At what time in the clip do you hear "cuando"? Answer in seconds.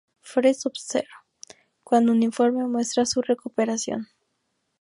1.83-2.11